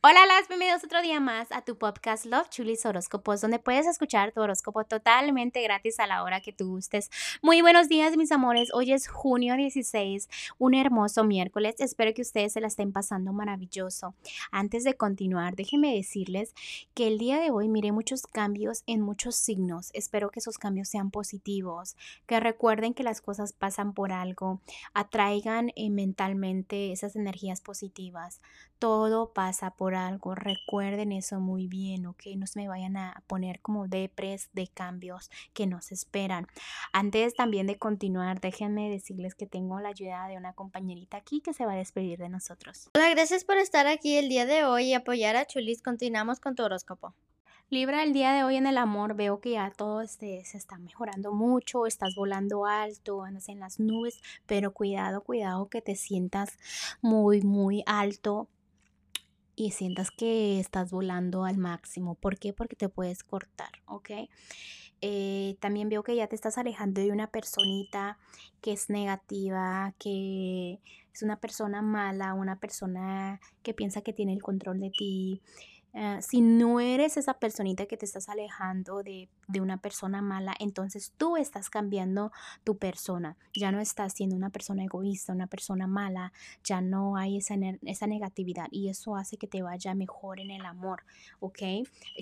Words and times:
Hola, 0.00 0.26
las 0.26 0.46
bienvenidos 0.46 0.84
otro 0.84 1.02
día 1.02 1.18
más 1.18 1.50
a 1.50 1.62
tu 1.62 1.76
podcast 1.76 2.24
Love 2.24 2.48
Chulis 2.50 2.86
Horóscopos, 2.86 3.40
donde 3.40 3.58
puedes 3.58 3.84
escuchar 3.84 4.30
tu 4.30 4.40
horóscopo 4.40 4.84
totalmente 4.84 5.60
gratis 5.60 5.98
a 5.98 6.06
la 6.06 6.22
hora 6.22 6.40
que 6.40 6.52
tú 6.52 6.68
gustes. 6.68 7.10
Muy 7.42 7.62
buenos 7.62 7.88
días, 7.88 8.16
mis 8.16 8.30
amores. 8.30 8.72
Hoy 8.72 8.92
es 8.92 9.08
junio 9.08 9.56
16, 9.56 10.28
un 10.58 10.74
hermoso 10.74 11.24
miércoles. 11.24 11.74
Espero 11.80 12.14
que 12.14 12.22
ustedes 12.22 12.52
se 12.52 12.60
la 12.60 12.68
estén 12.68 12.92
pasando 12.92 13.32
maravilloso. 13.32 14.14
Antes 14.52 14.84
de 14.84 14.94
continuar, 14.94 15.56
déjenme 15.56 15.92
decirles 15.92 16.54
que 16.94 17.08
el 17.08 17.18
día 17.18 17.40
de 17.40 17.50
hoy 17.50 17.68
miré 17.68 17.90
muchos 17.90 18.22
cambios 18.22 18.84
en 18.86 19.00
muchos 19.00 19.34
signos. 19.34 19.90
Espero 19.94 20.30
que 20.30 20.38
esos 20.38 20.58
cambios 20.58 20.88
sean 20.88 21.10
positivos, 21.10 21.96
que 22.28 22.38
recuerden 22.38 22.94
que 22.94 23.02
las 23.02 23.20
cosas 23.20 23.52
pasan 23.52 23.94
por 23.94 24.12
algo, 24.12 24.60
atraigan 24.94 25.72
eh, 25.74 25.90
mentalmente 25.90 26.92
esas 26.92 27.16
energías 27.16 27.60
positivas. 27.60 28.40
Todo 28.78 29.32
pasa 29.32 29.72
por 29.72 29.87
algo. 29.94 30.34
Recuerden 30.34 31.12
eso 31.12 31.40
muy 31.40 31.66
bien, 31.66 32.06
¿ok? 32.06 32.22
No 32.36 32.46
se 32.46 32.60
me 32.60 32.68
vayan 32.68 32.96
a 32.96 33.22
poner 33.26 33.60
como 33.60 33.88
depres 33.88 34.48
de 34.52 34.68
cambios 34.68 35.30
que 35.52 35.66
nos 35.66 35.92
esperan. 35.92 36.46
Antes 36.92 37.34
también 37.34 37.66
de 37.66 37.78
continuar, 37.78 38.40
déjenme 38.40 38.90
decirles 38.90 39.34
que 39.34 39.46
tengo 39.46 39.80
la 39.80 39.90
ayuda 39.90 40.28
de 40.28 40.36
una 40.36 40.52
compañerita 40.52 41.16
aquí 41.16 41.40
que 41.40 41.54
se 41.54 41.66
va 41.66 41.72
a 41.72 41.76
despedir 41.76 42.18
de 42.18 42.28
nosotros. 42.28 42.90
Hola, 42.94 43.10
gracias 43.10 43.44
por 43.44 43.56
estar 43.56 43.86
aquí 43.86 44.16
el 44.16 44.28
día 44.28 44.46
de 44.46 44.64
hoy 44.64 44.86
y 44.86 44.94
apoyar 44.94 45.36
a 45.36 45.46
Chulis. 45.46 45.82
Continuamos 45.82 46.40
con 46.40 46.54
tu 46.54 46.62
horóscopo. 46.62 47.14
Libra, 47.70 48.02
el 48.02 48.14
día 48.14 48.32
de 48.32 48.44
hoy 48.44 48.56
en 48.56 48.66
el 48.66 48.78
amor 48.78 49.14
veo 49.14 49.40
que 49.40 49.50
ya 49.50 49.70
todo 49.70 50.00
este, 50.00 50.42
se 50.46 50.56
está 50.56 50.78
mejorando 50.78 51.32
mucho, 51.32 51.84
estás 51.84 52.14
volando 52.16 52.64
alto, 52.64 53.24
andas 53.24 53.50
en 53.50 53.60
las 53.60 53.78
nubes, 53.78 54.22
pero 54.46 54.72
cuidado, 54.72 55.20
cuidado 55.20 55.68
que 55.68 55.82
te 55.82 55.94
sientas 55.94 56.56
muy, 57.02 57.42
muy 57.42 57.82
alto 57.84 58.48
y 59.58 59.72
sientas 59.72 60.12
que 60.12 60.60
estás 60.60 60.92
volando 60.92 61.44
al 61.44 61.58
máximo. 61.58 62.14
¿Por 62.14 62.38
qué? 62.38 62.52
Porque 62.52 62.76
te 62.76 62.88
puedes 62.88 63.24
cortar, 63.24 63.70
¿ok? 63.86 64.10
Eh, 65.00 65.56
también 65.58 65.88
veo 65.88 66.04
que 66.04 66.14
ya 66.14 66.28
te 66.28 66.36
estás 66.36 66.58
alejando 66.58 67.00
de 67.00 67.10
una 67.10 67.26
personita 67.26 68.18
que 68.60 68.72
es 68.72 68.88
negativa, 68.88 69.94
que 69.98 70.78
es 71.12 71.22
una 71.22 71.40
persona 71.40 71.82
mala, 71.82 72.34
una 72.34 72.60
persona 72.60 73.40
que 73.64 73.74
piensa 73.74 74.00
que 74.02 74.12
tiene 74.12 74.32
el 74.32 74.42
control 74.42 74.78
de 74.78 74.90
ti. 74.90 75.42
Ah, 76.00 76.22
si 76.22 76.40
no 76.42 76.78
eres 76.78 77.16
esa 77.16 77.34
personita 77.40 77.86
que 77.86 77.96
te 77.96 78.06
estás 78.06 78.28
alejando 78.28 79.02
de, 79.02 79.28
una 79.60 79.78
persona 79.78 80.22
mala, 80.22 80.54
entonces 80.60 81.12
tú 81.16 81.36
estás 81.36 81.70
cambiando 81.70 82.30
tu 82.62 82.78
persona. 82.78 83.36
Ya 83.52 83.72
no 83.72 83.80
estás 83.80 84.12
siendo 84.12 84.36
una 84.36 84.50
persona 84.50 84.84
egoísta, 84.84 85.32
una 85.32 85.48
persona 85.48 85.88
mala, 85.88 86.32
ya 86.62 86.80
no 86.80 87.16
hay 87.16 87.38
esa, 87.38 87.56
esa 87.82 88.06
negatividad 88.06 88.68
y 88.70 88.90
eso 88.90 89.16
hace 89.16 89.38
que 89.38 89.48
te 89.48 89.62
vaya 89.62 89.92
mejor 89.96 90.38
en 90.38 90.52
el 90.52 90.64
amor, 90.66 91.02
¿ok? 91.40 91.58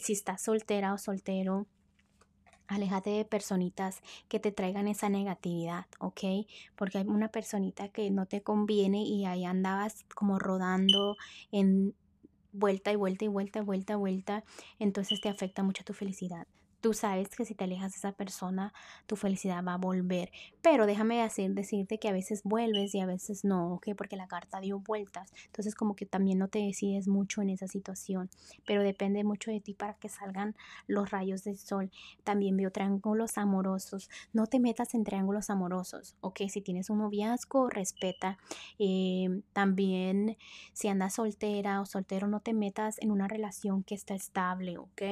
Si 0.00 0.14
estás 0.14 0.40
soltera 0.42 0.94
o 0.94 0.98
soltero, 0.98 1.66
Aléjate 2.68 3.10
de 3.10 3.24
personitas 3.24 4.00
que 4.26 4.40
te 4.40 4.50
traigan 4.50 4.88
esa 4.88 5.08
negatividad, 5.08 5.86
¿ok? 6.00 6.48
Porque 6.74 6.98
hay 6.98 7.06
una 7.06 7.28
personita 7.28 7.90
que 7.90 8.10
no 8.10 8.26
te 8.26 8.42
conviene 8.42 9.04
y 9.04 9.24
ahí 9.24 9.44
andabas 9.44 10.04
como 10.16 10.40
rodando 10.40 11.16
en 11.52 11.94
vuelta 12.56 12.92
y 12.92 12.96
vuelta 12.96 13.24
y 13.24 13.28
vuelta, 13.28 13.62
vuelta, 13.62 13.96
vuelta, 13.96 14.44
entonces 14.78 15.20
te 15.20 15.28
afecta 15.28 15.62
mucho 15.62 15.84
tu 15.84 15.92
felicidad. 15.92 16.46
Tú 16.80 16.92
sabes 16.94 17.28
que 17.30 17.44
si 17.44 17.54
te 17.54 17.64
alejas 17.64 17.92
de 17.92 17.96
esa 17.96 18.12
persona, 18.12 18.72
tu 19.06 19.16
felicidad 19.16 19.64
va 19.64 19.74
a 19.74 19.78
volver. 19.78 20.30
Pero 20.62 20.86
déjame 20.86 21.22
decir, 21.22 21.52
decirte 21.54 21.98
que 21.98 22.08
a 22.08 22.12
veces 22.12 22.42
vuelves 22.44 22.94
y 22.94 23.00
a 23.00 23.06
veces 23.06 23.44
no, 23.44 23.74
¿ok? 23.74 23.88
Porque 23.96 24.16
la 24.16 24.28
carta 24.28 24.60
dio 24.60 24.78
vueltas. 24.80 25.32
Entonces 25.46 25.74
como 25.74 25.96
que 25.96 26.06
también 26.06 26.38
no 26.38 26.48
te 26.48 26.60
decides 26.60 27.08
mucho 27.08 27.42
en 27.42 27.50
esa 27.50 27.66
situación. 27.66 28.30
Pero 28.66 28.82
depende 28.82 29.24
mucho 29.24 29.50
de 29.50 29.60
ti 29.60 29.74
para 29.74 29.94
que 29.94 30.08
salgan 30.08 30.54
los 30.86 31.10
rayos 31.10 31.44
del 31.44 31.58
sol. 31.58 31.90
También 32.24 32.56
veo 32.56 32.70
triángulos 32.70 33.38
amorosos. 33.38 34.10
No 34.32 34.46
te 34.46 34.60
metas 34.60 34.94
en 34.94 35.04
triángulos 35.04 35.50
amorosos, 35.50 36.14
¿ok? 36.20 36.42
Si 36.48 36.60
tienes 36.60 36.90
un 36.90 36.98
noviazgo, 36.98 37.68
respeta. 37.70 38.38
Eh, 38.78 39.42
también 39.52 40.36
si 40.72 40.88
andas 40.88 41.14
soltera 41.14 41.80
o 41.80 41.86
soltero, 41.86 42.28
no 42.28 42.40
te 42.40 42.54
metas 42.54 42.96
en 43.00 43.10
una 43.10 43.28
relación 43.28 43.82
que 43.82 43.94
está 43.94 44.14
estable, 44.14 44.78
¿ok? 44.78 45.02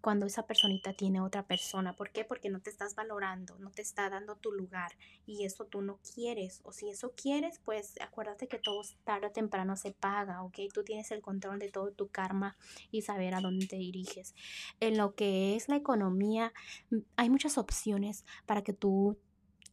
Cuando 0.00 0.26
esa 0.26 0.46
personita 0.46 0.92
tiene 0.92 1.20
otra 1.20 1.46
persona. 1.46 1.94
¿Por 1.94 2.10
qué? 2.10 2.24
Porque 2.24 2.50
no 2.50 2.60
te 2.60 2.70
estás 2.70 2.94
valorando, 2.94 3.58
no 3.58 3.70
te 3.70 3.82
está 3.82 4.08
dando 4.08 4.36
tu 4.36 4.52
lugar 4.52 4.92
y 5.26 5.44
eso 5.44 5.64
tú 5.64 5.82
no 5.82 5.98
quieres. 6.14 6.60
O 6.64 6.72
si 6.72 6.88
eso 6.88 7.12
quieres, 7.14 7.60
pues 7.64 7.94
acuérdate 8.00 8.48
que 8.48 8.58
todo 8.58 8.82
tarde 9.04 9.26
o 9.26 9.32
temprano 9.32 9.76
se 9.76 9.92
paga, 9.92 10.42
¿ok? 10.42 10.58
Tú 10.72 10.84
tienes 10.84 11.10
el 11.10 11.20
control 11.20 11.58
de 11.58 11.70
todo 11.70 11.90
tu 11.92 12.08
karma 12.08 12.56
y 12.90 13.02
saber 13.02 13.34
a 13.34 13.40
dónde 13.40 13.66
te 13.66 13.76
diriges. 13.76 14.34
En 14.80 14.96
lo 14.96 15.14
que 15.14 15.56
es 15.56 15.68
la 15.68 15.76
economía, 15.76 16.52
mm, 16.90 16.98
hay 17.16 17.30
muchas 17.30 17.58
opciones 17.58 18.24
para 18.46 18.62
que 18.62 18.72
tú 18.72 19.18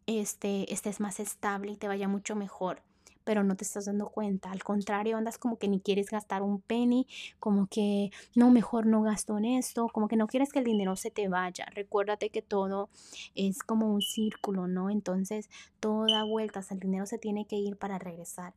este, 0.08 0.72
estés 0.74 1.00
más 1.00 1.20
estable 1.20 1.72
y 1.72 1.78
te 1.78 1.88
vaya 1.88 2.08
mucho 2.08 2.36
mejor 2.36 2.84
pero 3.26 3.44
no 3.44 3.58
te 3.58 3.66
estás 3.66 3.86
dando 3.86 4.08
cuenta. 4.08 4.52
Al 4.52 4.64
contrario, 4.64 5.18
andas 5.18 5.38
como 5.38 5.58
que 5.58 5.68
ni 5.68 5.82
quieres 5.82 6.10
gastar 6.10 6.42
un 6.42 6.62
penny, 6.62 7.08
como 7.40 7.68
que 7.68 8.12
no, 8.36 8.52
mejor 8.52 8.86
no 8.86 9.02
gasto 9.02 9.38
en 9.38 9.46
esto, 9.46 9.90
como 9.90 10.08
que 10.08 10.16
no 10.16 10.28
quieres 10.28 10.54
que 10.54 10.60
el 10.60 10.66
dinero 10.66 10.96
se 10.96 11.12
te 11.12 11.28
vaya. 11.28 11.66
Recuérdate 11.74 12.30
que 12.30 12.42
todo 12.42 12.90
es 13.36 13.64
como 13.64 13.94
un 13.94 14.02
círculo, 14.02 14.68
¿no? 14.68 14.90
Entonces, 14.90 15.50
todo 15.82 16.06
da 16.06 16.24
vueltas, 16.24 16.72
el 16.72 16.80
dinero 16.80 17.06
se 17.06 17.18
tiene 17.18 17.46
que 17.46 17.58
ir 17.58 17.76
para 17.76 18.00
regresar. 18.00 18.54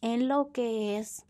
En 0.00 0.26
lo 0.28 0.50
que 0.52 0.98
es 0.98 1.24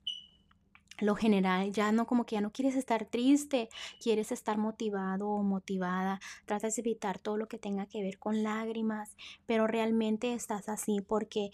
lo 0.98 1.14
general, 1.14 1.72
ya 1.72 1.92
no 1.92 2.06
como 2.06 2.24
que 2.24 2.36
ya 2.36 2.40
no 2.40 2.52
quieres 2.52 2.74
estar 2.74 3.04
triste, 3.04 3.68
quieres 4.02 4.32
estar 4.32 4.56
motivado 4.56 5.28
o 5.28 5.42
motivada, 5.42 6.20
tratas 6.46 6.76
de 6.76 6.80
evitar 6.80 7.18
todo 7.18 7.36
lo 7.36 7.48
que 7.48 7.58
tenga 7.58 7.86
que 7.86 8.02
ver 8.02 8.18
con 8.18 8.42
lágrimas, 8.42 9.14
pero 9.44 9.66
realmente 9.66 10.32
estás 10.32 10.68
así 10.68 11.00
porque 11.06 11.50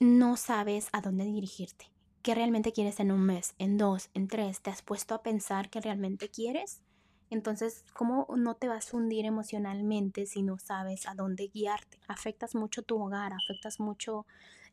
no 0.00 0.36
sabes 0.36 0.88
a 0.92 1.00
dónde 1.00 1.24
dirigirte. 1.24 1.90
¿Qué 2.22 2.34
realmente 2.34 2.72
quieres 2.72 3.00
en 3.00 3.10
un 3.10 3.24
mes, 3.24 3.54
en 3.58 3.78
dos, 3.78 4.10
en 4.14 4.28
tres? 4.28 4.60
¿Te 4.60 4.70
has 4.70 4.82
puesto 4.82 5.14
a 5.14 5.22
pensar 5.22 5.70
qué 5.70 5.80
realmente 5.80 6.28
quieres? 6.28 6.82
Entonces, 7.30 7.84
¿cómo 7.94 8.26
no 8.36 8.54
te 8.54 8.68
vas 8.68 8.92
a 8.92 8.96
hundir 8.96 9.24
emocionalmente 9.24 10.26
si 10.26 10.42
no 10.42 10.58
sabes 10.58 11.06
a 11.06 11.14
dónde 11.14 11.48
guiarte? 11.48 11.98
Afectas 12.06 12.54
mucho 12.54 12.82
tu 12.82 13.02
hogar, 13.02 13.32
afectas 13.32 13.80
mucho 13.80 14.24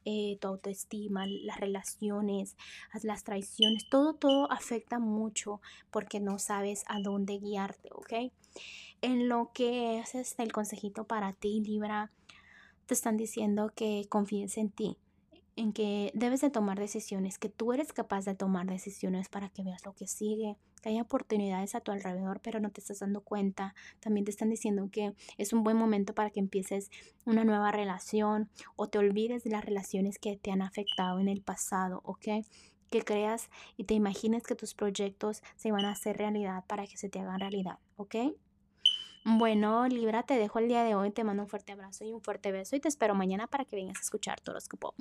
eh, 0.05 0.37
tu 0.39 0.47
autoestima, 0.47 1.25
las 1.27 1.59
relaciones, 1.59 2.55
las 3.01 3.23
traiciones, 3.23 3.89
todo, 3.89 4.13
todo 4.13 4.51
afecta 4.51 4.99
mucho 4.99 5.59
porque 5.91 6.19
no 6.19 6.37
sabes 6.37 6.83
a 6.87 6.99
dónde 6.99 7.39
guiarte, 7.39 7.89
¿ok? 7.91 8.31
En 9.01 9.27
lo 9.27 9.51
que 9.53 9.99
es 9.99 10.13
este, 10.13 10.43
el 10.43 10.51
consejito 10.51 11.05
para 11.05 11.33
ti, 11.33 11.59
Libra, 11.61 12.11
te 12.85 12.93
están 12.93 13.17
diciendo 13.17 13.71
que 13.75 14.05
confíes 14.07 14.57
en 14.57 14.69
ti, 14.69 14.97
en 15.55 15.71
que 15.71 16.11
debes 16.13 16.41
de 16.41 16.49
tomar 16.49 16.77
decisiones, 16.77 17.39
que 17.39 17.49
tú 17.49 17.71
eres 17.71 17.93
capaz 17.93 18.25
de 18.25 18.35
tomar 18.35 18.65
decisiones 18.65 19.29
para 19.29 19.49
que 19.49 19.63
veas 19.63 19.85
lo 19.85 19.93
que 19.93 20.07
sigue, 20.07 20.57
que 20.81 20.89
hay 20.89 20.99
oportunidades 20.99 21.75
a 21.75 21.81
tu 21.81 21.91
alrededor, 21.91 22.41
pero 22.41 22.59
no 22.59 22.71
te 22.71 22.81
estás 22.81 22.99
dando 22.99 23.21
cuenta. 23.21 23.73
También 24.01 24.25
te 24.25 24.31
están 24.31 24.49
diciendo 24.49 24.89
que 24.91 25.13
es 25.37 25.53
un 25.53 25.63
buen 25.63 25.77
momento 25.77 26.13
para 26.13 26.29
que 26.29 26.39
empieces 26.39 26.91
una 27.23 27.45
nueva 27.45 27.71
relación 27.71 28.49
o 28.75 28.87
te 28.87 28.97
olvides 28.97 29.43
de 29.43 29.51
las 29.51 29.63
relaciones 29.63 30.19
que 30.19 30.35
te 30.35 30.51
han 30.51 30.61
afectado 30.61 31.19
en 31.19 31.29
el 31.29 31.41
pasado, 31.41 32.01
¿ok? 32.03 32.45
Que 32.89 33.01
creas 33.01 33.49
y 33.77 33.85
te 33.85 33.93
imagines 33.93 34.43
que 34.43 34.55
tus 34.55 34.73
proyectos 34.73 35.41
se 35.55 35.71
van 35.71 35.85
a 35.85 35.91
hacer 35.91 36.17
realidad 36.17 36.65
para 36.67 36.85
que 36.85 36.97
se 36.97 37.09
te 37.09 37.19
hagan 37.19 37.39
realidad, 37.39 37.79
¿ok? 37.95 38.15
Bueno, 39.27 39.87
Libra, 39.87 40.21
te 40.21 40.37
dejo 40.37 40.59
el 40.59 40.67
día 40.67 40.83
de 40.83 40.93
hoy, 40.93 41.09
te 41.09 41.23
mando 41.23 41.41
un 41.41 41.49
fuerte 41.49 41.71
abrazo 41.71 42.05
y 42.05 42.11
un 42.11 42.21
fuerte 42.21 42.51
beso 42.51 42.75
y 42.75 42.79
te 42.79 42.89
espero 42.89 43.15
mañana 43.15 43.47
para 43.47 43.65
que 43.65 43.75
vengas 43.75 43.97
a 43.97 44.01
escuchar 44.01 44.39
tu 44.41 44.51
horóscopo. 44.51 44.93